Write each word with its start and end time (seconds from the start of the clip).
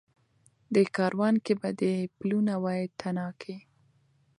دې 0.73 0.83
کاروان 0.97 1.35
کي 1.45 1.53
به 1.61 1.69
دي 1.79 1.93
پلونه 2.17 2.53
وای 2.63 2.81
تڼاکي 2.99 3.55